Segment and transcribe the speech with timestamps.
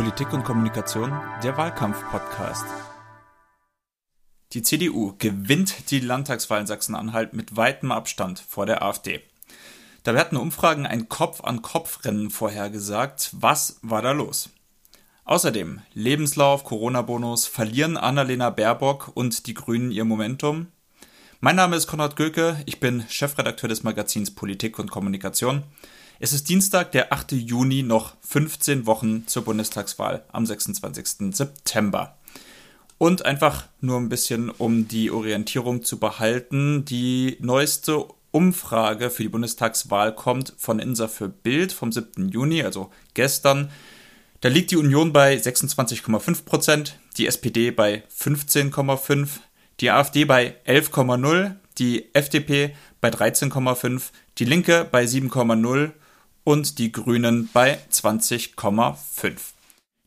[0.00, 2.64] Politik und Kommunikation, der Wahlkampf-Podcast.
[4.54, 9.20] Die CDU gewinnt die Landtagswahl in Sachsen-Anhalt mit weitem Abstand vor der AfD.
[10.02, 13.28] Da werden Umfragen ein Kopf-an-Kopf-Rennen vorhergesagt.
[13.32, 14.48] Was war da los?
[15.26, 20.68] Außerdem Lebenslauf, Corona-Bonus, verlieren Annalena Baerbock und die Grünen ihr Momentum?
[21.40, 25.64] Mein Name ist Konrad Göke, ich bin Chefredakteur des Magazins Politik und Kommunikation.
[26.22, 27.32] Es ist Dienstag, der 8.
[27.32, 31.34] Juni, noch 15 Wochen zur Bundestagswahl am 26.
[31.34, 32.18] September.
[32.98, 39.30] Und einfach nur ein bisschen, um die Orientierung zu behalten, die neueste Umfrage für die
[39.30, 42.28] Bundestagswahl kommt von Insa für Bild vom 7.
[42.28, 43.70] Juni, also gestern.
[44.42, 49.26] Da liegt die Union bei 26,5 Prozent, die SPD bei 15,5,
[49.80, 54.02] die AfD bei 11,0, die FDP bei 13,5,
[54.36, 55.92] die Linke bei 7,0
[56.44, 59.36] und die Grünen bei 20,5.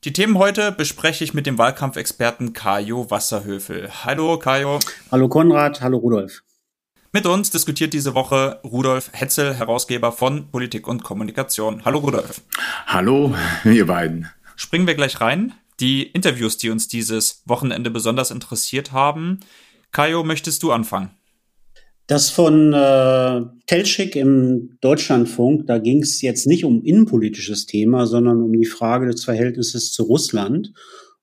[0.04, 3.90] Die Themen heute bespreche ich mit dem Wahlkampfexperten Kajo Wasserhöfel.
[4.04, 4.80] Hallo Kajo.
[5.12, 6.44] Hallo Konrad, hallo Rudolf.
[7.14, 11.86] Mit uns diskutiert diese Woche Rudolf Hetzel, Herausgeber von Politik und Kommunikation.
[11.86, 12.42] Hallo Rudolf.
[12.88, 14.30] Hallo, ihr beiden.
[14.56, 15.54] Springen wir gleich rein.
[15.80, 19.40] Die Interviews, die uns dieses Wochenende besonders interessiert haben.
[19.92, 21.12] Kajo, möchtest du anfangen?
[22.08, 28.42] Das von äh, Telschik im Deutschlandfunk, da ging es jetzt nicht um innenpolitisches Thema, sondern
[28.42, 30.74] um die Frage des Verhältnisses zu Russland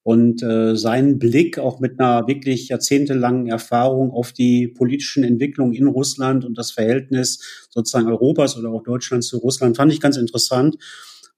[0.02, 5.86] und äh, seinen Blick auch mit einer wirklich jahrzehntelangen Erfahrung auf die politischen Entwicklungen in
[5.86, 10.76] Russland und das Verhältnis sozusagen Europas oder auch Deutschlands zu Russland fand ich ganz interessant,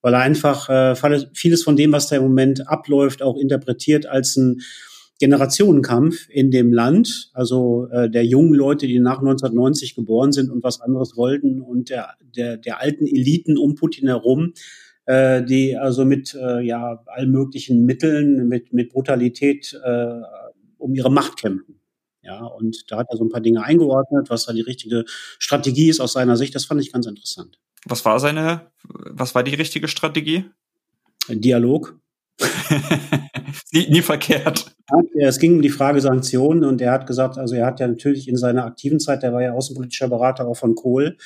[0.02, 0.94] weil er einfach äh,
[1.34, 4.60] vieles von dem, was da im Moment abläuft, auch interpretiert als ein
[5.22, 10.64] Generationenkampf in dem Land, also äh, der jungen Leute, die nach 1990 geboren sind und
[10.64, 14.52] was anderes wollten und der, der, der alten Eliten um Putin herum,
[15.06, 20.22] äh, die also mit äh, ja, allen möglichen Mitteln, mit, mit Brutalität äh,
[20.76, 21.78] um ihre Macht kämpfen.
[22.22, 25.04] Ja, und da hat er so ein paar Dinge eingeordnet, was da die richtige
[25.38, 26.52] Strategie ist aus seiner Sicht.
[26.56, 27.60] Das fand ich ganz interessant.
[27.84, 30.46] Was war seine, was war die richtige Strategie?
[31.28, 32.01] Dialog.
[33.72, 34.74] nie, nie verkehrt.
[35.18, 38.28] Es ging um die Frage Sanktionen und er hat gesagt, also er hat ja natürlich
[38.28, 41.16] in seiner aktiven Zeit, der war ja außenpolitischer Berater auch von Kohl,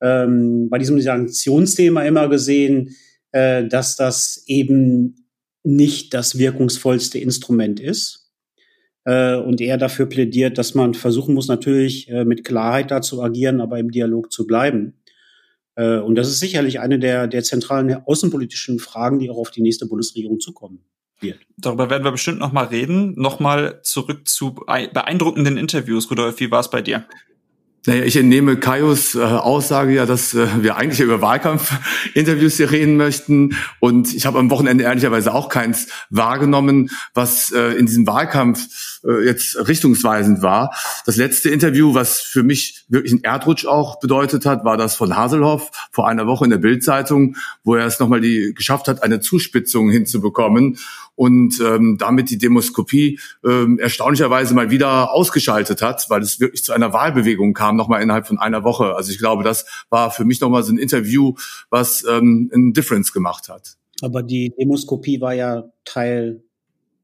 [0.00, 2.96] ähm, bei diesem Sanktionsthema immer gesehen,
[3.32, 5.26] äh, dass das eben
[5.62, 8.30] nicht das wirkungsvollste Instrument ist.
[9.04, 13.22] Äh, und er dafür plädiert, dass man versuchen muss, natürlich äh, mit Klarheit da zu
[13.22, 14.99] agieren, aber im Dialog zu bleiben.
[15.80, 19.62] Äh, und das ist sicherlich eine der, der zentralen außenpolitischen Fragen, die auch auf die
[19.62, 20.84] nächste Bundesregierung zukommen
[21.20, 21.38] wird.
[21.56, 23.14] Darüber werden wir bestimmt noch mal reden.
[23.16, 26.10] Nochmal zurück zu beeindruckenden Interviews.
[26.10, 27.04] Rudolf, wie war es bei dir?
[27.86, 32.98] Naja, ich entnehme Kaios äh, Aussage ja, dass äh, wir eigentlich über Wahlkampfinterviews hier reden
[32.98, 33.56] möchten.
[33.78, 39.24] Und ich habe am Wochenende ehrlicherweise auch keins wahrgenommen, was äh, in diesem Wahlkampf äh,
[39.24, 40.74] jetzt richtungsweisend war.
[41.06, 45.16] Das letzte Interview, was für mich wirklich ein Erdrutsch auch bedeutet hat, war das von
[45.16, 49.20] Haselhoff vor einer Woche in der Bildzeitung, wo er es nochmal die, geschafft hat, eine
[49.20, 50.76] Zuspitzung hinzubekommen
[51.14, 56.72] und ähm, damit die Demoskopie ähm, erstaunlicherweise mal wieder ausgeschaltet hat, weil es wirklich zu
[56.72, 58.94] einer Wahlbewegung kam, nochmal innerhalb von einer Woche.
[58.94, 61.34] Also ich glaube, das war für mich nochmal so ein Interview,
[61.68, 63.76] was ähm, ein Difference gemacht hat.
[64.02, 66.42] Aber die Demoskopie war ja Teil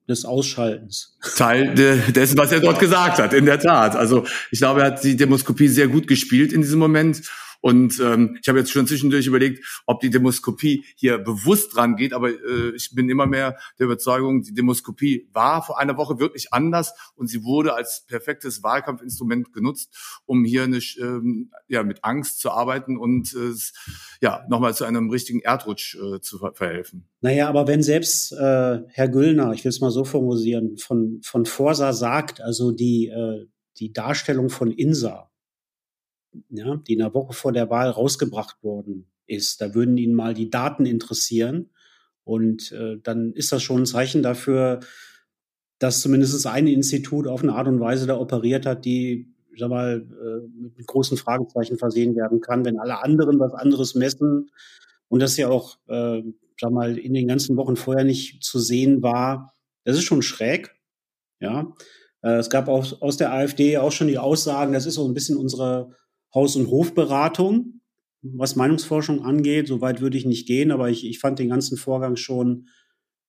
[0.08, 1.16] des Ausschaltens.
[1.36, 3.96] Teil dessen, was er dort gesagt hat, in der Tat.
[3.96, 7.22] Also ich glaube, er hat die Demoskopie sehr gut gespielt in diesem Moment
[7.66, 12.12] und ähm, ich habe jetzt schon zwischendurch überlegt, ob die Demoskopie hier bewusst dran geht,
[12.12, 16.52] aber äh, ich bin immer mehr der Überzeugung, die Demoskopie war vor einer Woche wirklich
[16.52, 19.92] anders und sie wurde als perfektes Wahlkampfinstrument genutzt,
[20.26, 23.52] um hier eine, ähm, ja, mit Angst zu arbeiten und äh,
[24.20, 27.08] ja, nochmal zu einem richtigen Erdrutsch äh, zu verhelfen.
[27.20, 31.46] Naja, aber wenn selbst äh, Herr Güllner, ich will es mal so formulieren, von, von
[31.46, 33.48] Forsa sagt, also die, äh,
[33.78, 35.32] die Darstellung von Insa,
[36.50, 39.60] ja, die in der Woche vor der Wahl rausgebracht worden ist.
[39.60, 41.70] Da würden Ihnen mal die Daten interessieren.
[42.24, 44.80] Und äh, dann ist das schon ein Zeichen dafür,
[45.78, 50.06] dass zumindest ein Institut auf eine Art und Weise da operiert hat, die, sag mal,
[50.10, 54.50] äh, mit großen Fragezeichen versehen werden kann, wenn alle anderen was anderes messen
[55.08, 56.22] und das ja auch, äh,
[56.60, 59.54] sag mal, in den ganzen Wochen vorher nicht zu sehen war.
[59.84, 60.74] Das ist schon schräg.
[61.38, 61.74] Ja,
[62.22, 65.14] äh, es gab auch aus der AfD auch schon die Aussagen, das ist so ein
[65.14, 65.90] bisschen unsere
[66.36, 67.80] Haus- und Hofberatung,
[68.22, 69.66] was Meinungsforschung angeht.
[69.66, 72.68] Soweit würde ich nicht gehen, aber ich, ich fand den ganzen Vorgang schon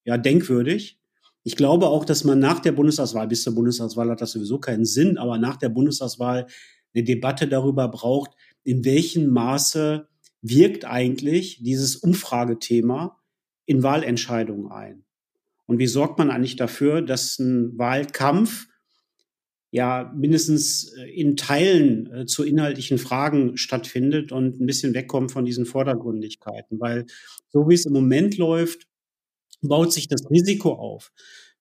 [0.06, 1.00] ja denkwürdig.
[1.44, 4.86] Ich glaube auch, dass man nach der Bundestagswahl, bis zur Bundestagswahl hat das sowieso keinen
[4.86, 6.48] Sinn, aber nach der Bundestagswahl
[6.94, 8.31] eine Debatte darüber braucht,
[8.63, 10.07] in welchem Maße
[10.42, 13.18] wirkt eigentlich dieses Umfragethema
[13.65, 15.06] in Wahlentscheidungen ein.
[15.65, 18.68] Und wie sorgt man eigentlich dafür, dass ein Wahlkampf
[19.72, 25.46] ja mindestens äh, in Teilen äh, zu inhaltlichen Fragen stattfindet und ein bisschen wegkommt von
[25.46, 26.80] diesen Vordergründigkeiten.
[26.80, 27.06] Weil
[27.50, 28.88] so wie es im Moment läuft,
[29.62, 31.12] baut sich das Risiko auf,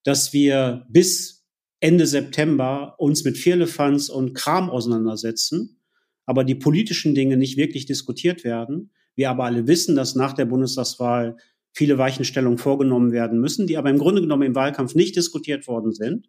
[0.04, 1.44] dass wir bis
[1.80, 5.80] Ende September uns mit Firlefanz und Kram auseinandersetzen,
[6.24, 8.90] aber die politischen Dinge nicht wirklich diskutiert werden.
[9.14, 11.36] Wir aber alle wissen, dass nach der Bundestagswahl
[11.72, 15.92] viele Weichenstellungen vorgenommen werden müssen, die aber im Grunde genommen im Wahlkampf nicht diskutiert worden
[15.92, 16.28] sind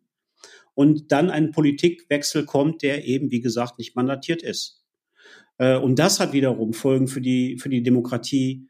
[0.78, 4.86] und dann ein Politikwechsel kommt, der eben, wie gesagt, nicht mandatiert ist.
[5.58, 8.68] Äh, und das hat wiederum Folgen für die, für die Demokratie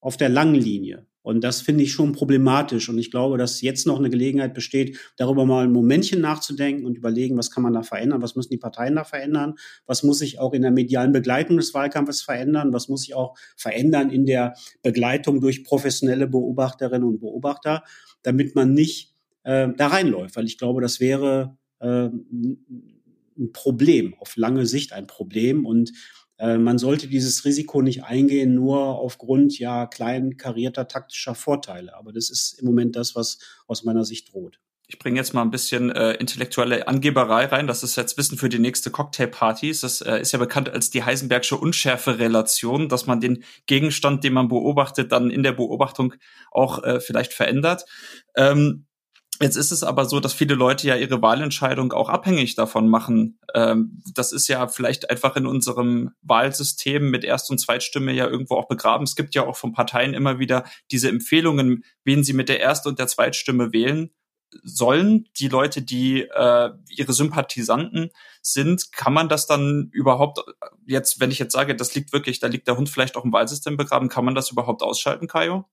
[0.00, 1.06] auf der langen Linie.
[1.20, 2.88] Und das finde ich schon problematisch.
[2.88, 6.96] Und ich glaube, dass jetzt noch eine Gelegenheit besteht, darüber mal ein Momentchen nachzudenken und
[6.96, 10.38] überlegen, was kann man da verändern, was müssen die Parteien da verändern, was muss sich
[10.38, 14.54] auch in der medialen Begleitung des Wahlkampfes verändern, was muss sich auch verändern in der
[14.82, 17.84] Begleitung durch professionelle Beobachterinnen und Beobachter,
[18.22, 19.13] damit man nicht
[19.44, 25.06] äh, da reinläuft, weil ich glaube, das wäre äh, ein Problem, auf lange Sicht ein
[25.06, 25.92] Problem und
[26.38, 31.96] äh, man sollte dieses Risiko nicht eingehen, nur aufgrund ja klein karierter taktischer Vorteile.
[31.96, 34.60] Aber das ist im Moment das, was aus meiner Sicht droht.
[34.86, 37.66] Ich bringe jetzt mal ein bisschen äh, intellektuelle Angeberei rein.
[37.66, 39.72] Das ist jetzt Wissen für die nächste Cocktailparty.
[39.80, 44.48] Das äh, ist ja bekannt als die Heisenbergsche Unschärfe-Relation, dass man den Gegenstand, den man
[44.48, 46.14] beobachtet, dann in der Beobachtung
[46.50, 47.86] auch äh, vielleicht verändert.
[48.36, 48.84] Ähm,
[49.40, 53.40] Jetzt ist es aber so, dass viele Leute ja ihre Wahlentscheidung auch abhängig davon machen.
[53.52, 58.54] Ähm, das ist ja vielleicht einfach in unserem Wahlsystem mit Erst- und Zweitstimme ja irgendwo
[58.54, 59.04] auch begraben.
[59.04, 62.86] Es gibt ja auch von Parteien immer wieder diese Empfehlungen, wen sie mit der Erst-
[62.86, 64.10] und der Zweitstimme wählen
[64.62, 65.28] sollen.
[65.38, 68.10] Die Leute, die äh, ihre Sympathisanten
[68.40, 70.40] sind, kann man das dann überhaupt
[70.86, 73.32] jetzt, wenn ich jetzt sage, das liegt wirklich, da liegt der Hund vielleicht auch im
[73.32, 75.64] Wahlsystem begraben, kann man das überhaupt ausschalten, Kajo?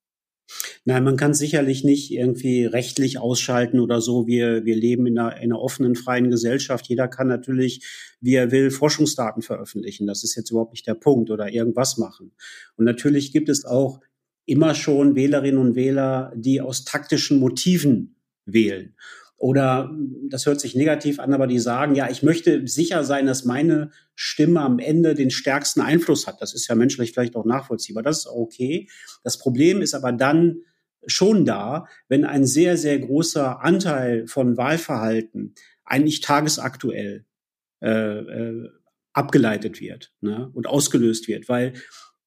[0.85, 4.27] Nein, man kann sicherlich nicht irgendwie rechtlich ausschalten oder so.
[4.27, 6.87] Wir, wir leben in einer, in einer offenen, freien Gesellschaft.
[6.87, 7.85] Jeder kann natürlich,
[8.19, 10.07] wie er will, Forschungsdaten veröffentlichen.
[10.07, 12.31] Das ist jetzt überhaupt nicht der Punkt oder irgendwas machen.
[12.75, 13.99] Und natürlich gibt es auch
[14.45, 18.15] immer schon Wählerinnen und Wähler, die aus taktischen Motiven
[18.45, 18.95] wählen.
[19.41, 19.91] Oder
[20.29, 23.89] das hört sich negativ an, aber die sagen, ja, ich möchte sicher sein, dass meine
[24.13, 26.43] Stimme am Ende den stärksten Einfluss hat.
[26.43, 28.03] Das ist ja menschlich vielleicht auch nachvollziehbar.
[28.03, 28.87] Das ist okay.
[29.23, 30.57] Das Problem ist aber dann
[31.07, 35.55] schon da, wenn ein sehr, sehr großer Anteil von Wahlverhalten
[35.85, 37.25] eigentlich tagesaktuell
[37.81, 38.69] äh, äh,
[39.11, 41.73] abgeleitet wird ne, und ausgelöst wird, weil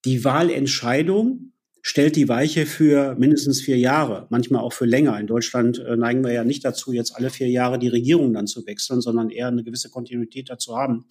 [0.04, 1.52] die Wahlentscheidung
[1.86, 5.20] stellt die Weiche für mindestens vier Jahre, manchmal auch für länger.
[5.20, 8.46] In Deutschland äh, neigen wir ja nicht dazu, jetzt alle vier Jahre die Regierung dann
[8.46, 11.04] zu wechseln, sondern eher eine gewisse Kontinuität dazu haben.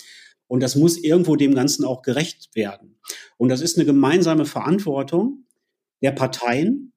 [0.48, 2.98] Und das muss irgendwo dem Ganzen auch gerecht werden.
[3.38, 5.46] Und das ist eine gemeinsame Verantwortung
[6.02, 6.92] der Parteien,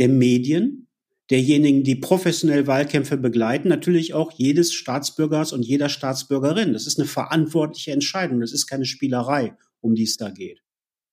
[0.00, 0.88] der Medien,
[1.30, 6.72] derjenigen, die professionell Wahlkämpfe begleiten, natürlich auch jedes Staatsbürgers und jeder Staatsbürgerin.
[6.72, 8.40] Das ist eine verantwortliche Entscheidung.
[8.40, 10.62] Das ist keine Spielerei, um die es da geht.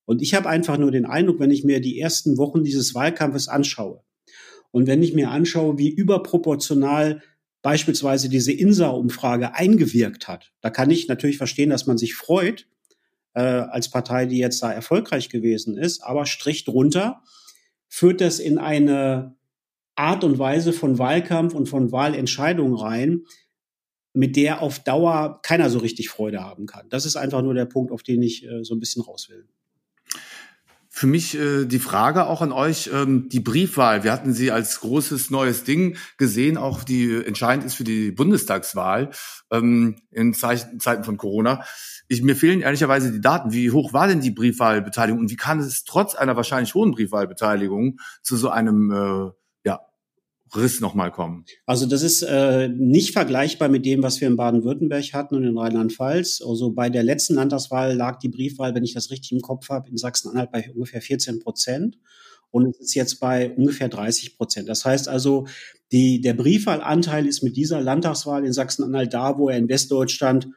[0.05, 3.47] Und ich habe einfach nur den Eindruck, wenn ich mir die ersten Wochen dieses Wahlkampfes
[3.47, 4.01] anschaue
[4.75, 7.21] und wenn ich mir anschaue, wie überproportional
[7.61, 12.67] beispielsweise diese INSA-Umfrage eingewirkt hat, da kann ich natürlich verstehen, dass man sich freut
[13.35, 17.23] äh, als Partei, die jetzt da erfolgreich gewesen ist, aber Strich drunter
[17.87, 19.37] führt das in eine
[19.95, 23.23] Art und Weise von Wahlkampf und von Wahlentscheidungen rein,
[24.11, 26.89] mit der auf Dauer keiner so richtig Freude haben kann.
[26.89, 29.47] Das ist einfach nur der Punkt, auf den ich äh, so ein bisschen raus will.
[30.97, 34.05] Für mich äh, die Frage auch an euch, ähm, die Briefwahl.
[34.05, 39.09] Wir hatten sie als großes neues Ding gesehen, auch die entscheidend ist für die Bundestagswahl
[39.51, 41.65] ähm, in Zeichen, Zeiten von Corona.
[42.07, 43.51] Ich, mir fehlen ehrlicherweise die Daten.
[43.51, 47.97] Wie hoch war denn die Briefwahlbeteiligung und wie kann es trotz einer wahrscheinlich hohen Briefwahlbeteiligung
[48.23, 49.31] zu so einem äh,
[50.53, 51.45] Riss nochmal kommen?
[51.65, 55.57] Also das ist äh, nicht vergleichbar mit dem, was wir in Baden-Württemberg hatten und in
[55.57, 56.43] Rheinland-Pfalz.
[56.45, 59.89] Also bei der letzten Landtagswahl lag die Briefwahl, wenn ich das richtig im Kopf habe,
[59.89, 61.97] in Sachsen-Anhalt bei ungefähr 14 Prozent.
[62.51, 64.69] Und es ist jetzt bei ungefähr 30 Prozent.
[64.69, 65.47] Das heißt also,
[65.91, 70.47] die, der Briefwahlanteil ist mit dieser Landtagswahl in Sachsen-Anhalt da, wo er in Westdeutschland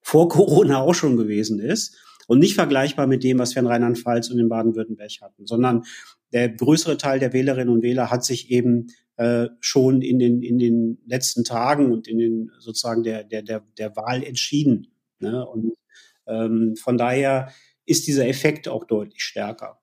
[0.00, 1.96] vor Corona auch schon gewesen ist.
[2.28, 5.82] Und nicht vergleichbar mit dem, was wir in Rheinland-Pfalz und in Baden-Württemberg hatten, sondern
[6.32, 8.86] der größere Teil der Wählerinnen und Wähler hat sich eben
[9.20, 13.62] äh, schon in den, in den letzten Tagen und in den sozusagen der, der, der,
[13.76, 14.94] der Wahl entschieden.
[15.18, 15.46] Ne?
[15.46, 15.74] Und
[16.26, 17.52] ähm, von daher
[17.84, 19.78] ist dieser Effekt auch deutlich stärker.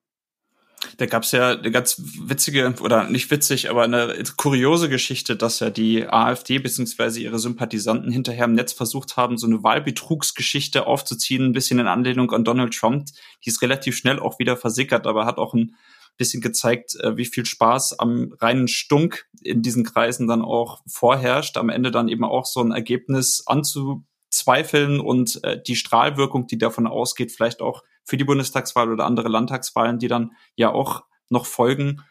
[0.97, 5.69] Da gab's ja eine ganz witzige, oder nicht witzig, aber eine kuriose Geschichte, dass ja
[5.69, 7.19] die AfD bzw.
[7.19, 12.31] ihre Sympathisanten hinterher im Netz versucht haben, so eine Wahlbetrugsgeschichte aufzuziehen, ein bisschen in Anlehnung
[12.31, 13.05] an Donald Trump.
[13.45, 15.75] Die ist relativ schnell auch wieder versickert, aber hat auch ein
[16.17, 21.57] bisschen gezeigt, äh, wie viel Spaß am reinen Stunk in diesen Kreisen dann auch vorherrscht,
[21.57, 26.87] am Ende dann eben auch so ein Ergebnis anzuzweifeln und äh, die Strahlwirkung, die davon
[26.87, 32.01] ausgeht, vielleicht auch für die Bundestagswahl oder andere Landtagswahlen, die dann ja auch noch folgen,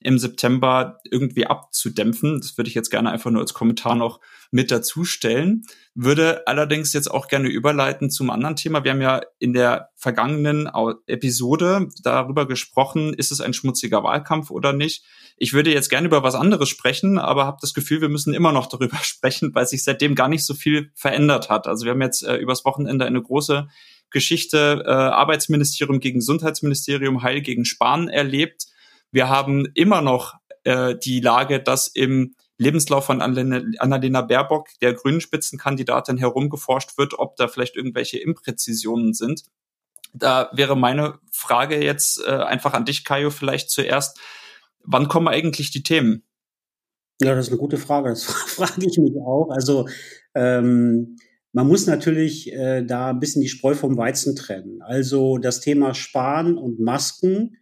[0.00, 2.40] im September irgendwie abzudämpfen.
[2.40, 5.62] Das würde ich jetzt gerne einfach nur als Kommentar noch mit dazu stellen.
[5.94, 8.84] Würde allerdings jetzt auch gerne überleiten zum anderen Thema.
[8.84, 10.68] Wir haben ja in der vergangenen
[11.06, 15.04] Episode darüber gesprochen, ist es ein schmutziger Wahlkampf oder nicht.
[15.38, 18.52] Ich würde jetzt gerne über was anderes sprechen, aber habe das Gefühl, wir müssen immer
[18.52, 21.66] noch darüber sprechen, weil sich seitdem gar nicht so viel verändert hat.
[21.66, 23.66] Also wir haben jetzt äh, übers Wochenende eine große
[24.10, 28.66] Geschichte äh, Arbeitsministerium gegen Gesundheitsministerium, Heil gegen Spahn erlebt
[29.16, 35.22] wir haben immer noch äh, die Lage, dass im Lebenslauf von Annalena Baerbock, der grünen
[35.22, 39.44] Spitzenkandidatin, herumgeforscht wird, ob da vielleicht irgendwelche Impräzisionen sind.
[40.12, 44.20] Da wäre meine Frage jetzt äh, einfach an dich, Kajo, vielleicht zuerst.
[44.84, 46.22] Wann kommen eigentlich die Themen?
[47.22, 48.10] Ja, das ist eine gute Frage.
[48.10, 49.48] Das frage ich mich auch.
[49.50, 49.88] Also
[50.34, 51.16] ähm,
[51.54, 54.82] man muss natürlich äh, da ein bisschen die Spreu vom Weizen trennen.
[54.82, 57.56] Also das Thema Sparen und Masken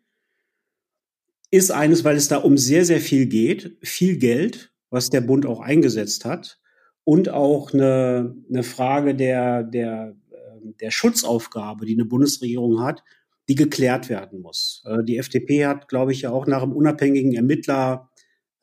[1.54, 5.46] ist eines, weil es da um sehr, sehr viel geht, viel Geld, was der Bund
[5.46, 6.58] auch eingesetzt hat
[7.04, 13.04] und auch eine, eine Frage der, der, ähm, der Schutzaufgabe, die eine Bundesregierung hat,
[13.48, 14.82] die geklärt werden muss.
[14.84, 18.10] Äh, die FDP hat, glaube ich, ja auch nach einem unabhängigen Ermittler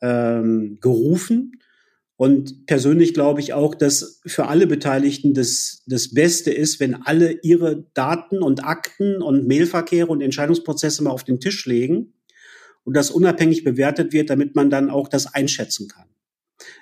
[0.02, 1.52] ähm, gerufen.
[2.16, 7.38] Und persönlich glaube ich auch, dass für alle Beteiligten das, das Beste ist, wenn alle
[7.42, 12.12] ihre Daten und Akten und Mailverkehre und Entscheidungsprozesse mal auf den Tisch legen
[12.84, 16.08] und das unabhängig bewertet wird, damit man dann auch das einschätzen kann.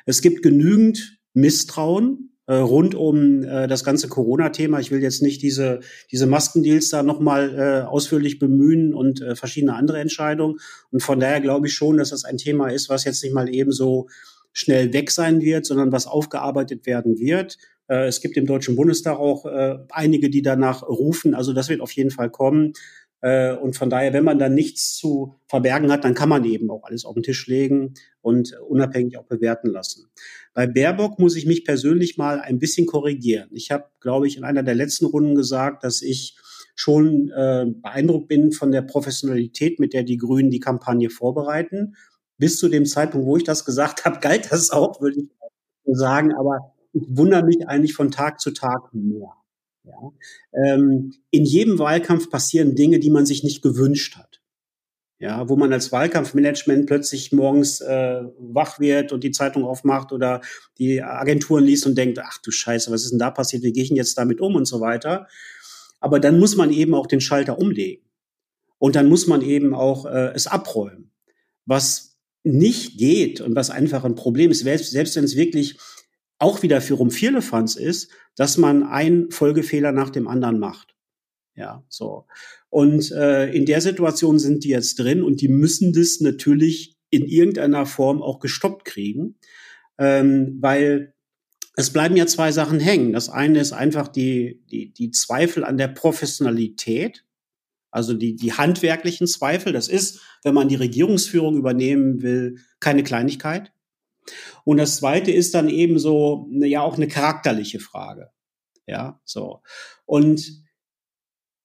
[0.07, 4.81] Es gibt genügend Misstrauen äh, rund um äh, das ganze Corona-Thema.
[4.81, 5.81] Ich will jetzt nicht diese,
[6.11, 10.59] diese Maskendeals da nochmal äh, ausführlich bemühen und äh, verschiedene andere Entscheidungen.
[10.91, 13.49] Und von daher glaube ich schon, dass das ein Thema ist, was jetzt nicht mal
[13.55, 14.09] eben so
[14.53, 17.57] schnell weg sein wird, sondern was aufgearbeitet werden wird.
[17.87, 21.35] Äh, es gibt im Deutschen Bundestag auch äh, einige, die danach rufen.
[21.35, 22.73] Also das wird auf jeden Fall kommen.
[23.23, 26.71] Äh, und von daher, wenn man dann nichts zu verbergen hat, dann kann man eben
[26.71, 30.11] auch alles auf den Tisch legen und unabhängig auch bewerten lassen.
[30.55, 33.49] Bei Baerbock muss ich mich persönlich mal ein bisschen korrigieren.
[33.53, 36.37] Ich habe, glaube ich, in einer der letzten Runden gesagt, dass ich
[36.75, 41.95] schon äh, beeindruckt bin von der Professionalität, mit der die Grünen die Kampagne vorbereiten.
[42.39, 45.29] Bis zu dem Zeitpunkt, wo ich das gesagt habe, galt das auch, würde ich
[45.85, 46.33] sagen.
[46.33, 49.35] Aber ich wundere mich eigentlich von Tag zu Tag mehr.
[49.85, 50.13] Ja?
[50.53, 54.41] Ähm, in jedem Wahlkampf passieren Dinge, die man sich nicht gewünscht hat.
[55.19, 60.41] Ja, wo man als Wahlkampfmanagement plötzlich morgens äh, wach wird und die Zeitung aufmacht oder
[60.79, 63.63] die Agenturen liest und denkt, ach du Scheiße, was ist denn da passiert?
[63.63, 65.29] Wie gehe ich denn jetzt damit um und so weiter.
[66.01, 68.03] Aber dann muss man eben auch den Schalter umlegen.
[68.79, 71.11] Und dann muss man eben auch äh, es abräumen.
[71.67, 75.79] Was nicht geht und was einfach ein Problem ist, selbst, selbst wenn es wirklich
[76.41, 80.97] auch wieder für Rumpfirlefanz ist, dass man einen Folgefehler nach dem anderen macht.
[81.55, 82.27] Ja, so.
[82.71, 87.27] Und äh, in der Situation sind die jetzt drin und die müssen das natürlich in
[87.27, 89.37] irgendeiner Form auch gestoppt kriegen,
[89.99, 91.13] ähm, weil
[91.77, 93.13] es bleiben ja zwei Sachen hängen.
[93.13, 97.27] Das eine ist einfach die, die, die Zweifel an der Professionalität,
[97.91, 99.73] also die, die handwerklichen Zweifel.
[99.73, 103.73] Das ist, wenn man die Regierungsführung übernehmen will, keine Kleinigkeit.
[104.65, 108.31] Und das zweite ist dann eben so, ja, auch eine charakterliche Frage.
[108.87, 109.61] Ja, so.
[110.05, 110.65] Und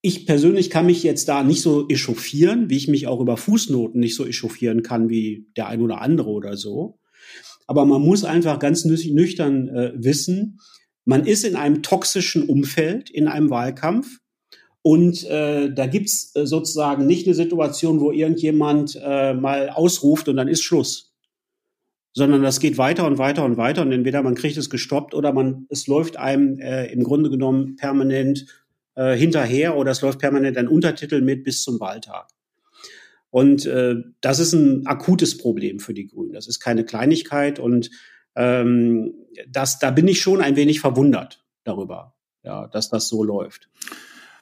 [0.01, 3.99] ich persönlich kann mich jetzt da nicht so echauffieren, wie ich mich auch über Fußnoten
[3.99, 6.99] nicht so echauffieren kann wie der ein oder andere oder so.
[7.65, 10.59] Aber man muss einfach ganz nüchtern äh, wissen,
[11.05, 14.19] man ist in einem toxischen Umfeld, in einem Wahlkampf.
[14.83, 20.35] Und äh, da gibt's äh, sozusagen nicht eine Situation, wo irgendjemand äh, mal ausruft und
[20.35, 21.14] dann ist Schluss
[22.15, 25.33] sondern das geht weiter und weiter und weiter und entweder man kriegt es gestoppt oder
[25.33, 28.45] man es läuft einem äh, im Grunde genommen permanent
[28.95, 32.27] äh, hinterher oder es läuft permanent ein Untertitel mit bis zum Wahltag.
[33.29, 36.31] Und äh, das ist ein akutes Problem für die Grünen.
[36.31, 37.91] Das ist keine Kleinigkeit und
[38.37, 39.13] ähm,
[39.49, 43.69] das, da bin ich schon ein wenig verwundert darüber, ja, dass das so läuft.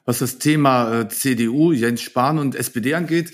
[0.04, 3.32] Was das Thema äh, CDU, Jens Spahn und SPD angeht,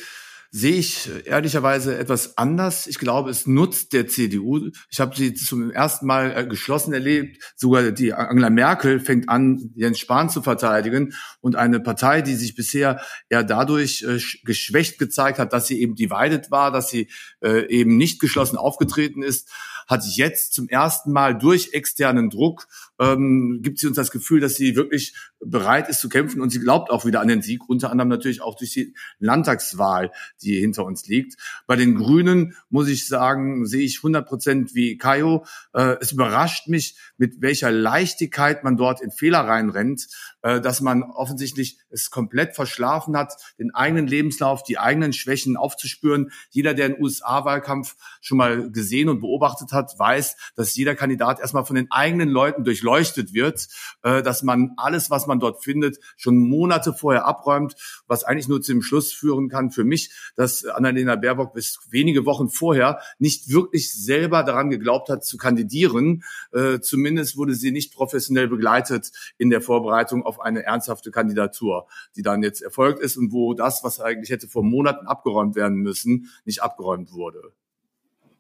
[0.52, 2.88] sehe ich ehrlicherweise etwas anders.
[2.88, 4.71] Ich glaube, es nutzt der CDU.
[4.90, 7.40] Ich habe sie zum ersten Mal äh, geschlossen erlebt.
[7.54, 11.14] Sogar die Angela Merkel fängt an, Jens Spahn zu verteidigen.
[11.40, 15.95] Und eine Partei, die sich bisher eher dadurch äh, geschwächt gezeigt hat, dass sie eben
[15.95, 17.09] divided war, dass sie
[17.42, 19.49] äh, eben nicht geschlossen aufgetreten ist,
[19.91, 22.69] hat jetzt zum ersten Mal durch externen Druck
[23.01, 26.61] ähm, gibt sie uns das Gefühl, dass sie wirklich bereit ist zu kämpfen und sie
[26.61, 30.85] glaubt auch wieder an den Sieg, unter anderem natürlich auch durch die Landtagswahl, die hinter
[30.85, 31.37] uns liegt.
[31.67, 35.45] Bei den Grünen muss ich sagen, sehe ich 100 Prozent wie Kaio.
[35.73, 40.09] Äh, es überrascht mich, mit welcher Leichtigkeit man dort in Fehler reinrennt,
[40.43, 46.31] äh, dass man offensichtlich es komplett verschlafen hat, den eigenen Lebenslauf, die eigenen Schwächen aufzuspüren.
[46.51, 51.65] Jeder, der den USA-Wahlkampf schon mal gesehen und beobachtet hat, weiß, dass jeder Kandidat erstmal
[51.65, 53.69] von den eigenen Leuten durchleuchtet wird,
[54.03, 57.75] äh, dass man alles, was man dort findet, schon Monate vorher abräumt,
[58.07, 62.49] was eigentlich nur zum Schluss führen kann für mich, dass Annalena Baerbock bis wenige Wochen
[62.49, 66.23] vorher nicht wirklich selber daran geglaubt hat zu kandidieren.
[66.53, 72.23] Äh, zumindest wurde sie nicht professionell begleitet in der Vorbereitung auf eine ernsthafte Kandidatur, die
[72.23, 76.31] dann jetzt erfolgt ist und wo das, was eigentlich hätte vor Monaten abgeräumt werden müssen,
[76.45, 77.53] nicht abgeräumt wurde.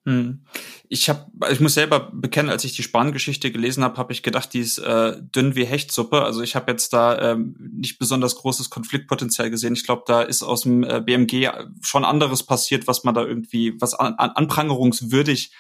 [0.06, 0.40] Hm.
[0.88, 4.54] Ich habe, ich muss selber bekennen, als ich die Spangeschichte gelesen habe, habe ich gedacht,
[4.54, 6.22] die ist äh, dünn wie Hechtsuppe.
[6.22, 9.74] Also ich habe jetzt da ähm, nicht besonders großes Konfliktpotenzial gesehen.
[9.74, 11.50] Ich glaube, da ist aus dem äh, BMG
[11.82, 15.52] schon anderes passiert, was man da irgendwie, was an, an, anprangerungswürdig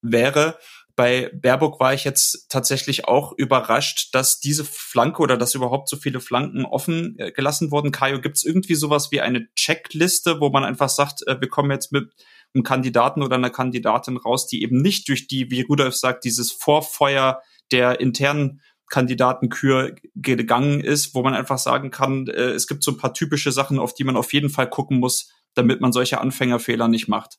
[0.00, 0.56] wäre.
[0.96, 5.96] Bei Baerbock war ich jetzt tatsächlich auch überrascht, dass diese Flanke oder dass überhaupt so
[5.96, 7.90] viele Flanken offen äh, gelassen wurden.
[7.90, 11.72] Kajo, gibt es irgendwie sowas wie eine Checkliste, wo man einfach sagt, äh, wir kommen
[11.72, 12.12] jetzt mit
[12.54, 16.52] einem Kandidaten oder einer Kandidatin raus, die eben nicht durch die, wie Rudolf sagt, dieses
[16.52, 22.92] Vorfeuer der internen Kandidatenkür gegangen ist, wo man einfach sagen kann, äh, es gibt so
[22.92, 26.20] ein paar typische Sachen, auf die man auf jeden Fall gucken muss, damit man solche
[26.20, 27.38] Anfängerfehler nicht macht.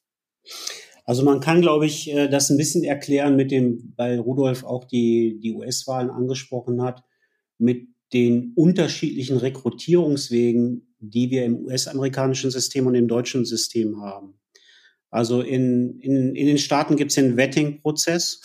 [1.05, 4.85] Also man kann, glaube ich, äh, das ein bisschen erklären mit dem, weil Rudolf auch
[4.85, 7.03] die, die US-Wahlen angesprochen hat,
[7.57, 14.39] mit den unterschiedlichen Rekrutierungswegen, die wir im US-amerikanischen System und im deutschen System haben.
[15.12, 18.41] Also in, in, in den Staaten gibt es den Vetting-Prozess.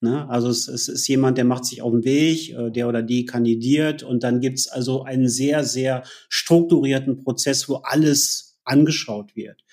[0.00, 0.28] Ne?
[0.28, 3.24] Also es, es ist jemand, der macht sich auf den Weg, äh, der oder die
[3.24, 9.63] kandidiert und dann gibt es also einen sehr, sehr strukturierten Prozess, wo alles angeschaut wird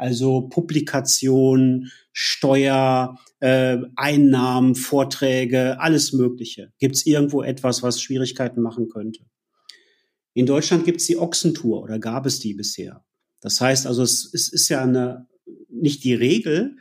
[0.00, 6.72] also Publikation, Steuer, äh, Einnahmen, Vorträge, alles Mögliche.
[6.78, 9.26] Gibt es irgendwo etwas, was Schwierigkeiten machen könnte?
[10.32, 13.04] In Deutschland gibt es die Ochsentour oder gab es die bisher.
[13.42, 15.28] Das heißt also, es, es ist ja eine,
[15.68, 16.76] nicht die Regel,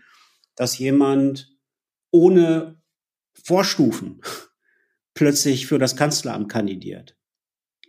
[0.55, 1.51] dass jemand
[2.11, 2.81] ohne
[3.43, 4.21] Vorstufen
[5.13, 7.18] plötzlich für das Kanzleramt kandidiert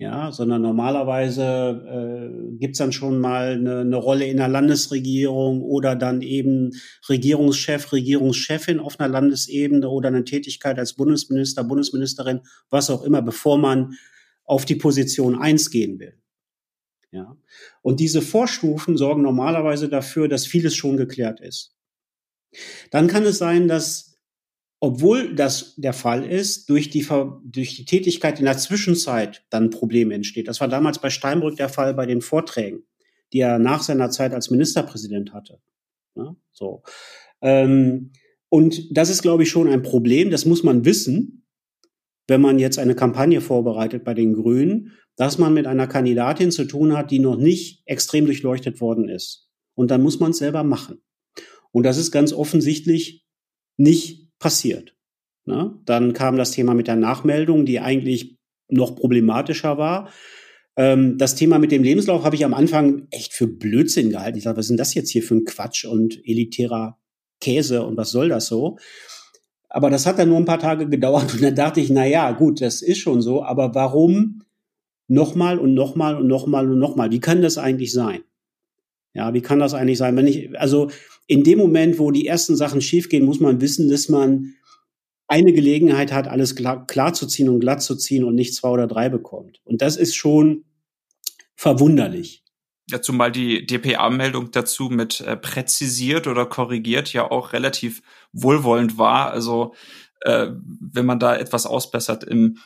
[0.01, 5.95] ja, sondern normalerweise äh, gibt dann schon mal eine, eine Rolle in der Landesregierung oder
[5.95, 6.71] dann eben
[7.11, 13.59] Regierungschef, Regierungschefin auf einer Landesebene oder eine Tätigkeit als Bundesminister, Bundesministerin, was auch immer, bevor
[13.59, 13.99] man
[14.45, 16.15] auf die Position eins gehen will.
[17.13, 17.37] Ja.
[17.83, 21.77] Und diese Vorstufen sorgen normalerweise dafür, dass vieles schon geklärt ist.
[22.91, 24.10] Dann kann es sein, dass
[24.81, 27.07] obwohl das der Fall ist, durch die,
[27.45, 30.49] durch die Tätigkeit in der Zwischenzeit dann ein Problem entsteht.
[30.49, 32.85] Das war damals bei Steinbrück der Fall bei den Vorträgen,
[33.33, 35.61] die er nach seiner Zeit als Ministerpräsident hatte.
[36.17, 36.83] Ja, so.
[37.43, 38.13] Ähm,
[38.49, 40.31] und das ist, glaube ich, schon ein Problem.
[40.31, 41.47] Das muss man wissen,
[42.27, 46.65] wenn man jetzt eine Kampagne vorbereitet bei den Grünen, dass man mit einer Kandidatin zu
[46.65, 49.51] tun hat, die noch nicht extrem durchleuchtet worden ist.
[49.75, 51.03] Und dann muss man es selber machen.
[51.71, 53.27] Und das ist ganz offensichtlich
[53.77, 54.97] nicht passiert.
[55.45, 55.79] Ne?
[55.85, 58.37] Dann kam das Thema mit der Nachmeldung, die eigentlich
[58.69, 60.11] noch problematischer war.
[60.77, 64.39] Ähm, das Thema mit dem Lebenslauf habe ich am Anfang echt für Blödsinn gehalten.
[64.39, 66.99] Ich dachte, was ist denn das jetzt hier für ein Quatsch und elitärer
[67.41, 68.79] Käse und was soll das so?
[69.69, 72.33] Aber das hat dann nur ein paar Tage gedauert und dann dachte ich, na ja,
[72.33, 74.43] gut, das ist schon so, aber warum
[75.07, 77.11] nochmal und nochmal und nochmal und nochmal?
[77.11, 78.23] Wie kann das eigentlich sein?
[79.13, 80.17] Ja, wie kann das eigentlich sein?
[80.17, 80.91] Wenn ich, also
[81.31, 84.55] in dem Moment, wo die ersten Sachen schiefgehen, muss man wissen, dass man
[85.29, 88.71] eine Gelegenheit hat, alles klar, klar zu ziehen und glatt zu ziehen und nicht zwei
[88.71, 89.61] oder drei bekommt.
[89.63, 90.65] Und das ist schon
[91.55, 92.43] verwunderlich.
[92.91, 99.31] Ja, zumal die DPA-Meldung dazu mit äh, präzisiert oder korrigiert ja auch relativ wohlwollend war.
[99.31, 99.73] Also
[100.23, 100.49] äh,
[100.81, 102.59] wenn man da etwas ausbessert im,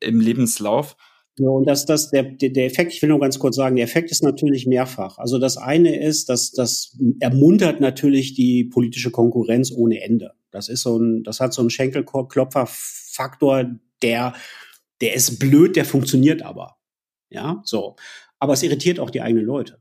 [0.00, 0.96] im Lebenslauf.
[1.38, 4.10] Ja, und das, das, der, der Effekt, ich will nur ganz kurz sagen, der Effekt
[4.10, 5.18] ist natürlich mehrfach.
[5.18, 10.32] Also das eine ist, dass das ermuntert natürlich die politische Konkurrenz ohne Ende.
[10.50, 13.70] Das ist so ein, das hat so einen Schenkelklopfer-Faktor,
[14.02, 14.34] der,
[15.00, 16.76] der ist blöd, der funktioniert aber.
[17.30, 17.96] Ja, so.
[18.38, 19.80] Aber es irritiert auch die eigenen Leute.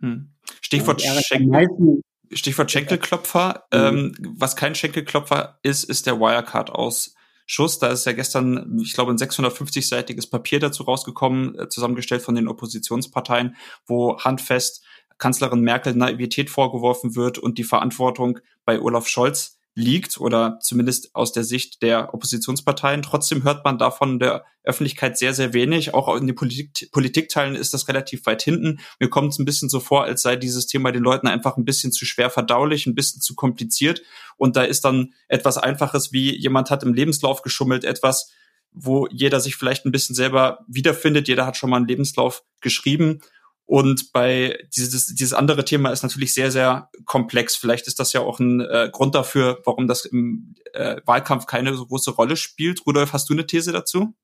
[0.00, 0.30] Hm.
[0.60, 3.64] Stichwort, ja, Schenkel, Stichwort Schenkelklopfer.
[3.72, 7.14] Ähm, was kein Schenkelklopfer ist, ist der Wirecard aus
[7.46, 7.78] Schuss.
[7.78, 12.48] Da ist ja gestern, ich glaube, ein 650-seitiges Papier dazu rausgekommen, äh, zusammengestellt von den
[12.48, 14.84] Oppositionsparteien, wo handfest
[15.18, 21.32] Kanzlerin Merkel Naivität vorgeworfen wird und die Verantwortung bei Olaf Scholz liegt oder zumindest aus
[21.32, 23.02] der Sicht der Oppositionsparteien.
[23.02, 25.94] Trotzdem hört man davon der Öffentlichkeit sehr, sehr wenig.
[25.94, 28.80] Auch in den Politik Politikteilen ist das relativ weit hinten.
[29.00, 31.64] Mir kommt es ein bisschen so vor, als sei dieses Thema den Leuten einfach ein
[31.64, 34.02] bisschen zu schwer verdaulich, ein bisschen zu kompliziert.
[34.36, 38.30] Und da ist dann etwas Einfaches wie jemand hat im Lebenslauf geschummelt, etwas,
[38.72, 41.28] wo jeder sich vielleicht ein bisschen selber wiederfindet.
[41.28, 43.20] Jeder hat schon mal einen Lebenslauf geschrieben
[43.66, 47.56] und bei dieses, dieses andere Thema ist natürlich sehr, sehr komplex.
[47.56, 51.74] Vielleicht ist das ja auch ein äh, Grund dafür, warum das im äh, Wahlkampf keine
[51.74, 52.86] so große Rolle spielt.
[52.86, 54.14] Rudolf, hast du eine These dazu?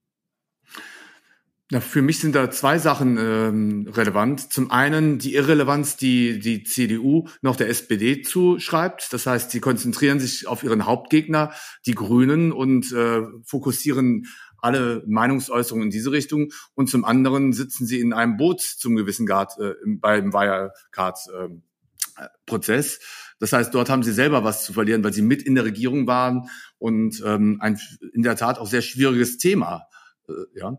[1.71, 4.51] Ja, für mich sind da zwei Sachen ähm, relevant.
[4.51, 9.13] Zum einen die Irrelevanz, die die CDU noch der SPD zuschreibt.
[9.13, 11.51] Das heißt, sie konzentrieren sich auf ihren Hauptgegner,
[11.85, 14.25] die Grünen, und äh, fokussieren
[14.61, 16.51] alle Meinungsäußerungen in diese Richtung.
[16.75, 22.95] Und zum anderen sitzen sie in einem Boot zum gewissen Grad äh, beim Wirecard-Prozess.
[22.95, 22.99] Äh,
[23.39, 26.07] das heißt, dort haben sie selber was zu verlieren, weil sie mit in der Regierung
[26.07, 27.79] waren und ähm, ein
[28.13, 29.83] in der Tat auch sehr schwieriges Thema.
[30.27, 30.77] Äh, ja.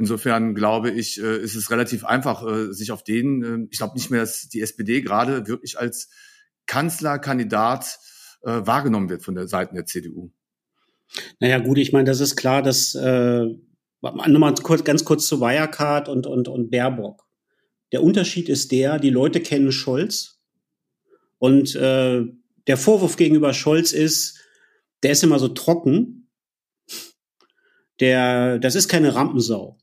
[0.00, 3.96] Insofern glaube ich, äh, ist es relativ einfach, äh, sich auf den, äh, ich glaube
[3.96, 6.08] nicht mehr, dass die SPD gerade wirklich als
[6.66, 7.98] Kanzlerkandidat
[8.42, 10.32] wahrgenommen wird von der Seite der CDU.
[11.40, 13.46] Naja, gut, ich meine, das ist klar, dass äh,
[14.02, 17.26] nochmal kurz, ganz kurz zu Wirecard und, und, und Baerbock.
[17.92, 20.40] Der Unterschied ist der, die Leute kennen Scholz
[21.38, 22.22] und äh,
[22.66, 24.38] der Vorwurf gegenüber Scholz ist,
[25.02, 26.28] der ist immer so trocken.
[27.98, 29.78] Der, das ist keine Rampensau.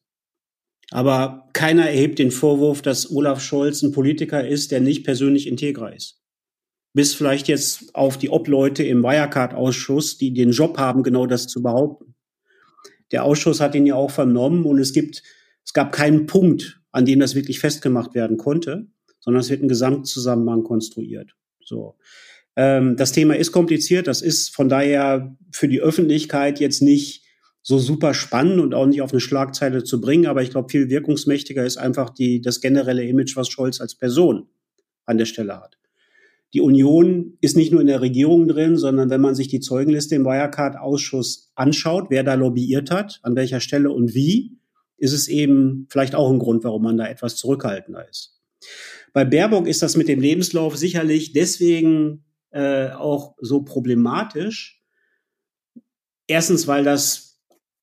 [0.91, 5.93] Aber keiner erhebt den Vorwurf, dass Olaf Scholz ein Politiker ist, der nicht persönlich integer
[5.93, 6.21] ist
[6.97, 11.61] bis vielleicht jetzt auf die Obleute im Wirecard-Ausschuss, die den Job haben, genau das zu
[11.61, 12.15] behaupten.
[13.11, 15.21] Der Ausschuss hat ihn ja auch vernommen und es gibt,
[15.63, 18.87] es gab keinen Punkt, an dem das wirklich festgemacht werden konnte,
[19.19, 21.35] sondern es wird ein Gesamtzusammenhang konstruiert.
[21.63, 21.99] So.
[22.55, 27.23] Ähm, das Thema ist kompliziert, das ist von daher für die Öffentlichkeit jetzt nicht
[27.61, 30.89] so super spannend und auch nicht auf eine Schlagzeile zu bringen, aber ich glaube, viel
[30.89, 34.47] wirkungsmächtiger ist einfach die, das generelle Image, was Scholz als Person
[35.05, 35.77] an der Stelle hat.
[36.53, 40.15] Die Union ist nicht nur in der Regierung drin, sondern wenn man sich die Zeugenliste
[40.15, 44.57] im Wirecard-Ausschuss anschaut, wer da lobbyiert hat, an welcher Stelle und wie,
[44.97, 48.39] ist es eben vielleicht auch ein Grund, warum man da etwas zurückhaltender ist.
[49.13, 54.81] Bei Baerbock ist das mit dem Lebenslauf sicherlich deswegen äh, auch so problematisch.
[56.27, 57.26] Erstens, weil das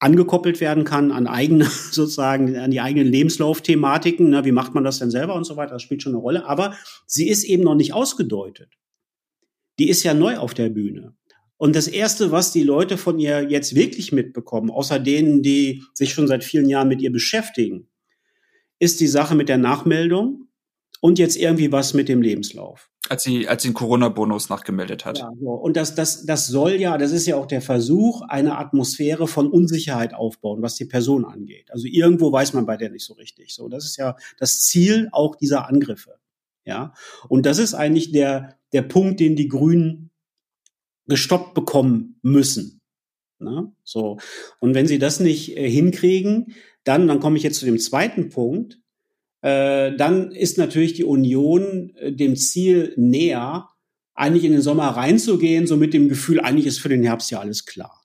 [0.05, 4.29] angekoppelt werden kann an eigene, sozusagen, an die eigenen Lebenslaufthematiken.
[4.29, 4.45] Ne?
[4.45, 5.73] Wie macht man das denn selber und so weiter?
[5.73, 6.45] Das spielt schon eine Rolle.
[6.45, 6.75] Aber
[7.07, 8.69] sie ist eben noch nicht ausgedeutet.
[9.79, 11.15] Die ist ja neu auf der Bühne.
[11.57, 16.13] Und das erste, was die Leute von ihr jetzt wirklich mitbekommen, außer denen, die sich
[16.13, 17.89] schon seit vielen Jahren mit ihr beschäftigen,
[18.79, 20.44] ist die Sache mit der Nachmeldung
[21.05, 25.19] und jetzt irgendwie was mit dem Lebenslauf als sie, als sie den Corona-Bonus nachgemeldet hat.
[25.19, 25.51] Ja, so.
[25.51, 29.51] Und das, das, das soll ja, das ist ja auch der Versuch, eine Atmosphäre von
[29.51, 31.71] Unsicherheit aufbauen, was die Person angeht.
[31.71, 33.55] Also irgendwo weiß man bei der nicht so richtig.
[33.55, 36.15] So, das ist ja das Ziel auch dieser Angriffe.
[36.65, 36.95] Ja.
[37.29, 40.11] Und das ist eigentlich der, der Punkt, den die Grünen
[41.07, 42.81] gestoppt bekommen müssen.
[43.39, 44.17] Na, so.
[44.61, 48.31] Und wenn sie das nicht äh, hinkriegen, dann, dann komme ich jetzt zu dem zweiten
[48.31, 48.81] Punkt,
[49.45, 53.69] äh, dann ist natürlich die Union äh, dem Ziel näher,
[54.15, 57.41] eigentlich in den Sommer reinzugehen, so mit dem Gefühl, eigentlich ist für den Herbst ja
[57.41, 58.01] alles klar.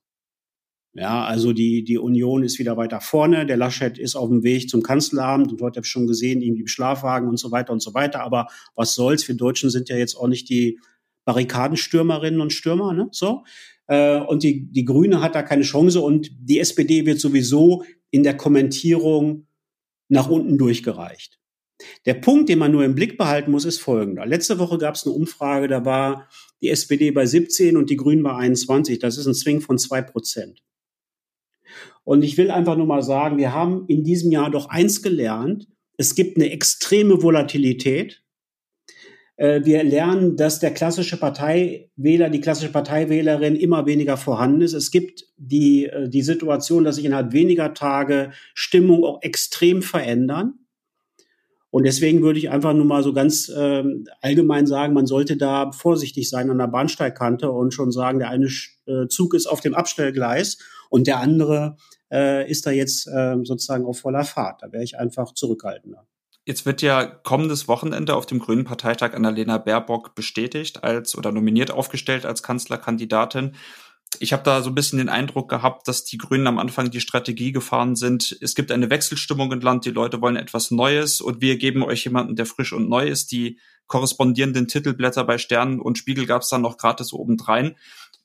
[0.93, 3.45] Ja, also die, die Union ist wieder weiter vorne.
[3.45, 6.63] Der Laschet ist auf dem Weg zum Kanzleramt und heute habe ich schon gesehen, irgendwie
[6.63, 8.19] im Schlafwagen und so weiter und so weiter.
[8.21, 9.25] Aber was soll's?
[9.25, 10.78] Wir Deutschen sind ja jetzt auch nicht die
[11.23, 13.08] Barrikadenstürmerinnen und Stürmer, ne?
[13.12, 13.45] So.
[13.88, 18.23] Äh, und die, die Grüne hat da keine Chance und die SPD wird sowieso in
[18.23, 19.45] der Kommentierung
[20.09, 21.39] nach unten durchgereicht.
[22.05, 24.25] Der Punkt, den man nur im Blick behalten muss, ist folgender.
[24.25, 26.27] Letzte Woche gab es eine Umfrage, da war
[26.61, 28.99] die SPD bei 17 und die Grünen bei 21.
[28.99, 30.61] Das ist ein Swing von zwei Prozent.
[32.03, 35.67] Und ich will einfach nur mal sagen, wir haben in diesem Jahr doch eins gelernt.
[35.95, 38.23] Es gibt eine extreme Volatilität
[39.39, 44.73] wir lernen, dass der klassische Parteiwähler, die klassische Parteiwählerin immer weniger vorhanden ist.
[44.73, 50.56] Es gibt die, äh, die Situation, dass sich innerhalb weniger Tage Stimmung auch extrem verändern.
[51.71, 55.71] Und deswegen würde ich einfach nur mal so ganz ähm, allgemein sagen, man sollte da
[55.71, 58.49] vorsichtig sein an der Bahnsteigkante und schon sagen, der eine
[58.88, 60.58] äh, Zug ist auf dem Abstellgleis
[60.89, 61.78] und der andere
[62.12, 64.63] äh, ist da jetzt äh, sozusagen auf voller Fahrt.
[64.63, 66.08] Da wäre ich einfach zurückhaltender.
[66.49, 71.69] Jetzt wird ja kommendes Wochenende auf dem Grünen Parteitag Annalena Baerbock bestätigt als oder nominiert
[71.69, 73.53] aufgestellt als Kanzlerkandidatin.
[74.17, 77.01] Ich habe da so ein bisschen den Eindruck gehabt, dass die Grünen am Anfang die
[77.01, 78.35] Strategie gefahren sind.
[78.41, 82.05] Es gibt eine Wechselstimmung im Land, die Leute wollen etwas Neues und wir geben euch
[82.05, 83.31] jemanden, der frisch und neu ist.
[83.31, 87.75] Die korrespondierenden Titelblätter bei Sternen und Spiegel gab es dann noch gratis obendrein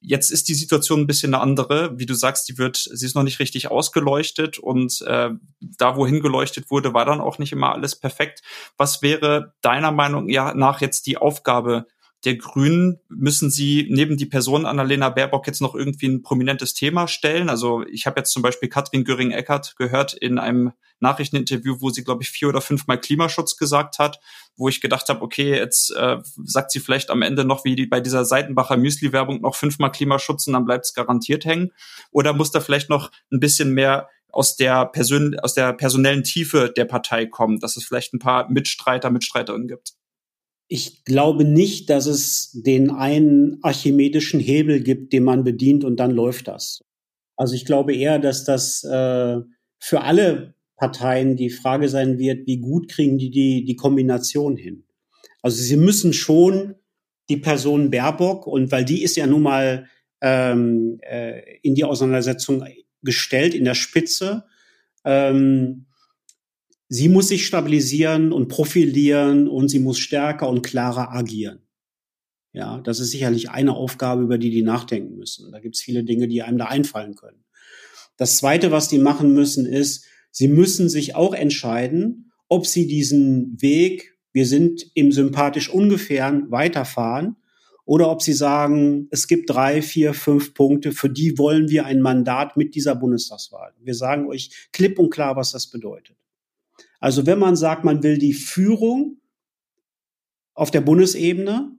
[0.06, 1.98] jetzt ist die Situation ein bisschen eine andere.
[1.98, 6.20] Wie du sagst, die wird, sie ist noch nicht richtig ausgeleuchtet und äh, da, wohin
[6.20, 8.42] geleuchtet wurde, war dann auch nicht immer alles perfekt.
[8.76, 11.86] Was wäre deiner Meinung nach jetzt die Aufgabe
[12.24, 17.06] der Grünen müssen sie neben die Person Annalena Baerbock jetzt noch irgendwie ein prominentes Thema
[17.06, 17.50] stellen.
[17.50, 22.22] Also ich habe jetzt zum Beispiel Katrin Göring-Eckardt gehört in einem Nachrichteninterview, wo sie, glaube
[22.22, 24.20] ich, vier oder fünfmal Klimaschutz gesagt hat,
[24.56, 27.86] wo ich gedacht habe, okay, jetzt äh, sagt sie vielleicht am Ende noch wie die,
[27.86, 31.72] bei dieser Seitenbacher Müsli-Werbung noch fünfmal Klimaschutz und dann bleibt es garantiert hängen.
[32.10, 36.72] Oder muss da vielleicht noch ein bisschen mehr aus der, Persön aus der personellen Tiefe
[36.74, 39.94] der Partei kommen, dass es vielleicht ein paar Mitstreiter, Mitstreiterinnen gibt?
[40.68, 46.10] Ich glaube nicht, dass es den einen archimedischen Hebel gibt, den man bedient und dann
[46.10, 46.82] läuft das.
[47.36, 49.40] Also ich glaube eher, dass das äh,
[49.78, 54.84] für alle Parteien die Frage sein wird, wie gut kriegen die die, die Kombination hin.
[55.42, 56.74] Also sie müssen schon
[57.28, 59.88] die Person Baerbock und weil die ist ja nun mal
[60.20, 62.64] ähm, äh, in die Auseinandersetzung
[63.02, 64.44] gestellt in der Spitze.
[65.04, 65.86] Ähm,
[66.94, 71.58] Sie muss sich stabilisieren und profilieren und sie muss stärker und klarer agieren.
[72.52, 75.50] Ja, das ist sicherlich eine Aufgabe, über die die nachdenken müssen.
[75.50, 77.44] Da gibt es viele Dinge, die einem da einfallen können.
[78.16, 83.60] Das Zweite, was die machen müssen, ist, sie müssen sich auch entscheiden, ob sie diesen
[83.60, 87.34] Weg, wir sind im sympathisch ungefähren, weiterfahren
[87.84, 92.00] oder ob sie sagen, es gibt drei, vier, fünf Punkte, für die wollen wir ein
[92.00, 93.72] Mandat mit dieser Bundestagswahl.
[93.82, 96.14] Wir sagen euch klipp und klar, was das bedeutet.
[97.04, 99.18] Also wenn man sagt, man will die Führung
[100.54, 101.76] auf der Bundesebene,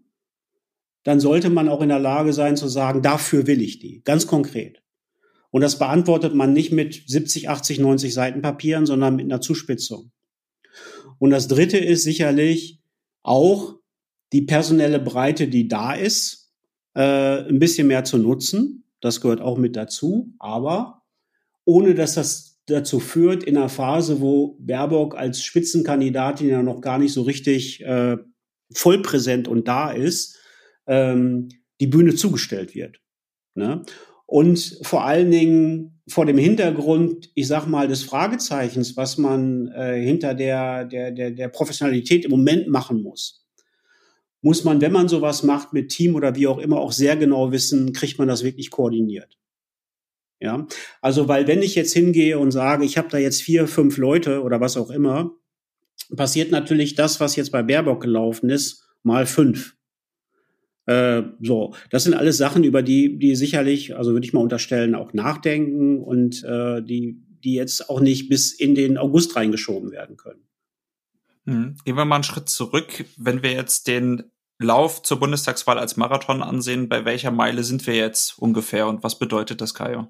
[1.02, 4.28] dann sollte man auch in der Lage sein zu sagen, dafür will ich die, ganz
[4.28, 4.84] konkret.
[5.50, 10.12] Und das beantwortet man nicht mit 70, 80, 90 Seiten Papieren, sondern mit einer Zuspitzung.
[11.18, 12.84] Und das Dritte ist sicherlich
[13.24, 13.80] auch
[14.32, 16.54] die personelle Breite, die da ist,
[16.94, 18.84] äh, ein bisschen mehr zu nutzen.
[19.02, 21.02] Das gehört auch mit dazu, aber
[21.64, 26.98] ohne dass das dazu führt, in einer Phase, wo Baerbock als Spitzenkandidatin ja noch gar
[26.98, 28.18] nicht so richtig äh,
[28.74, 30.40] voll präsent und da ist,
[30.88, 31.50] ähm,
[31.80, 33.00] die Bühne zugestellt wird.
[33.54, 33.84] Ne?
[34.26, 40.00] Und vor allen Dingen vor dem Hintergrund, ich sag mal, des Fragezeichens, was man äh,
[40.02, 43.46] hinter der, der, der, der Professionalität im Moment machen muss,
[44.42, 47.52] muss man, wenn man sowas macht mit Team oder wie auch immer, auch sehr genau
[47.52, 49.38] wissen, kriegt man das wirklich koordiniert.
[50.40, 50.68] Ja,
[51.02, 54.44] also weil wenn ich jetzt hingehe und sage, ich habe da jetzt vier, fünf Leute
[54.44, 55.32] oder was auch immer,
[56.16, 59.76] passiert natürlich das, was jetzt bei Baerbock gelaufen ist, mal fünf.
[60.88, 64.94] Äh, so, das sind alles Sachen, über die die sicherlich, also würde ich mal unterstellen,
[64.94, 70.18] auch nachdenken und äh, die die jetzt auch nicht bis in den August reingeschoben werden
[70.18, 70.48] können.
[71.46, 71.76] Hm.
[71.86, 74.24] Gehen wir mal einen Schritt zurück, wenn wir jetzt den
[74.58, 79.20] Lauf zur Bundestagswahl als Marathon ansehen, bei welcher Meile sind wir jetzt ungefähr und was
[79.20, 80.08] bedeutet das, Kajo?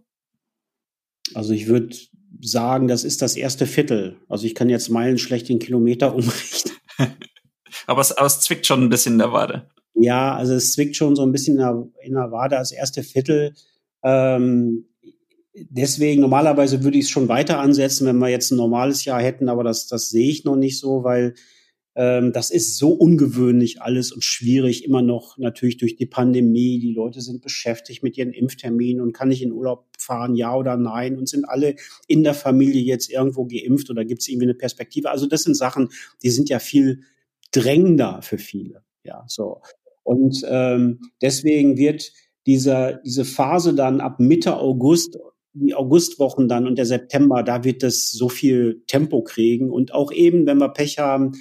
[1.33, 1.95] Also ich würde
[2.41, 4.17] sagen, das ist das erste Viertel.
[4.29, 6.71] Also ich kann jetzt Meilen schlecht in Kilometer umrichten.
[7.87, 9.69] aber, es, aber es zwickt schon ein bisschen in der Wade.
[9.95, 13.01] Ja, also es zwickt schon so ein bisschen in der, in der Wade als erste
[13.01, 13.53] Viertel.
[14.03, 14.85] Ähm,
[15.53, 19.47] deswegen, normalerweise würde ich es schon weiter ansetzen, wenn wir jetzt ein normales Jahr hätten,
[19.47, 21.33] aber das, das sehe ich noch nicht so, weil
[21.95, 26.79] ähm, das ist so ungewöhnlich alles und schwierig, immer noch natürlich durch die Pandemie.
[26.79, 30.77] Die Leute sind beschäftigt mit ihren Impfterminen und kann ich in Urlaub fahren, ja oder
[30.77, 31.17] nein?
[31.17, 31.75] Und sind alle
[32.07, 35.09] in der Familie jetzt irgendwo geimpft oder gibt es irgendwie eine Perspektive?
[35.09, 35.89] Also das sind Sachen,
[36.23, 37.01] die sind ja viel
[37.51, 38.83] drängender für viele.
[39.03, 39.61] Ja, so.
[40.03, 42.11] Und ähm, deswegen wird
[42.45, 45.17] dieser, diese Phase dann ab Mitte August
[45.57, 50.11] die Augustwochen dann und der September, da wird es so viel Tempo kriegen und auch
[50.11, 51.31] eben, wenn wir Pech haben,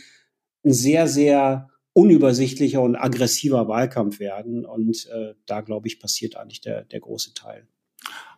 [0.64, 4.64] ein sehr, sehr unübersichtlicher und aggressiver Wahlkampf werden.
[4.64, 7.66] Und äh, da, glaube ich, passiert eigentlich der, der große Teil.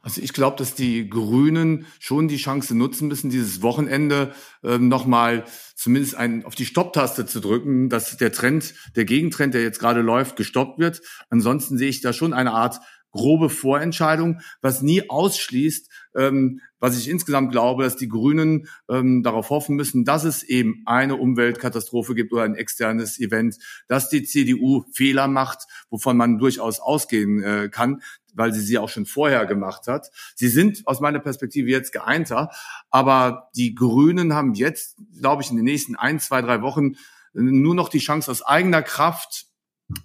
[0.06, 5.44] Also ich glaube, dass die Grünen schon die Chance nutzen müssen, dieses Wochenende äh, nochmal
[5.74, 10.02] zumindest einen, auf die Stopptaste zu drücken, dass der Trend, der Gegentrend, der jetzt gerade
[10.02, 11.02] läuft, gestoppt wird.
[11.28, 12.78] Ansonsten sehe ich da schon eine Art
[13.16, 19.50] grobe Vorentscheidung, was nie ausschließt, ähm, was ich insgesamt glaube, dass die Grünen ähm, darauf
[19.50, 23.56] hoffen müssen, dass es eben eine Umweltkatastrophe gibt oder ein externes Event,
[23.88, 28.02] dass die CDU Fehler macht, wovon man durchaus ausgehen äh, kann,
[28.34, 30.10] weil sie sie auch schon vorher gemacht hat.
[30.34, 32.50] Sie sind aus meiner Perspektive jetzt geeinter,
[32.90, 36.96] aber die Grünen haben jetzt, glaube ich, in den nächsten ein, zwei, drei Wochen
[37.32, 39.46] nur noch die Chance aus eigener Kraft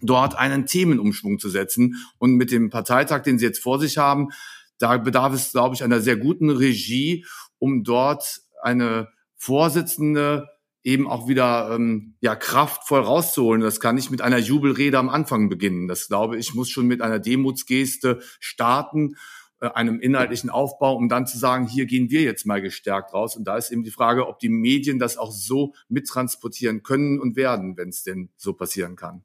[0.01, 1.95] dort einen Themenumschwung zu setzen.
[2.17, 4.29] Und mit dem Parteitag, den Sie jetzt vor sich haben,
[4.77, 7.25] da bedarf es, glaube ich, einer sehr guten Regie,
[7.59, 10.47] um dort eine Vorsitzende
[10.83, 13.61] eben auch wieder ähm, ja kraftvoll rauszuholen.
[13.61, 15.87] Das kann nicht mit einer Jubelrede am Anfang beginnen.
[15.87, 19.15] Das glaube ich muss schon mit einer Demutsgeste starten,
[19.59, 23.35] äh, einem inhaltlichen Aufbau, um dann zu sagen, hier gehen wir jetzt mal gestärkt raus.
[23.35, 27.35] Und da ist eben die Frage, ob die Medien das auch so mittransportieren können und
[27.35, 29.23] werden, wenn es denn so passieren kann.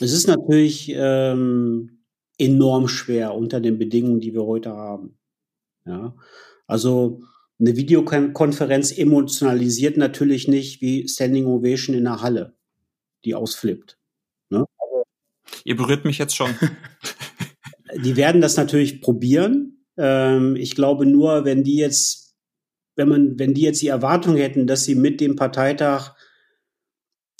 [0.00, 2.00] Es ist natürlich ähm,
[2.38, 5.18] enorm schwer unter den Bedingungen, die wir heute haben.
[5.84, 6.14] Ja,
[6.66, 7.20] also
[7.58, 12.54] eine Videokonferenz emotionalisiert natürlich nicht wie Standing Ovation in der Halle,
[13.24, 13.98] die ausflippt.
[14.48, 14.64] Ne?
[15.64, 16.50] Ihr berührt mich jetzt schon.
[18.02, 19.84] die werden das natürlich probieren.
[19.98, 22.34] Ähm, ich glaube nur, wenn die jetzt,
[22.96, 26.14] wenn man, wenn die jetzt die Erwartung hätten, dass sie mit dem Parteitag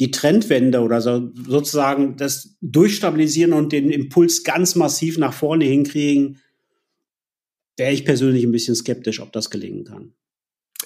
[0.00, 6.40] die Trendwende oder so, sozusagen das durchstabilisieren und den Impuls ganz massiv nach vorne hinkriegen,
[7.76, 10.14] wäre ich persönlich ein bisschen skeptisch, ob das gelingen kann.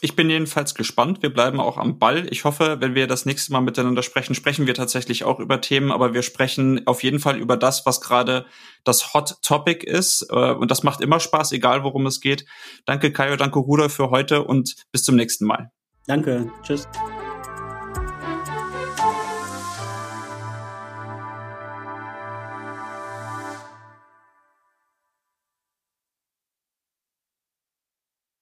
[0.01, 1.23] Ich bin jedenfalls gespannt.
[1.23, 2.27] Wir bleiben auch am Ball.
[2.31, 5.93] Ich hoffe, wenn wir das nächste Mal miteinander sprechen, sprechen wir tatsächlich auch über Themen,
[5.93, 8.45] aber wir sprechen auf jeden Fall über das, was gerade
[8.83, 10.27] das Hot Topic ist.
[10.31, 12.45] Äh, und das macht immer Spaß, egal worum es geht.
[12.85, 15.71] Danke, Kaio, danke, Rudolf, für heute und bis zum nächsten Mal.
[16.07, 16.51] Danke.
[16.65, 16.89] Tschüss.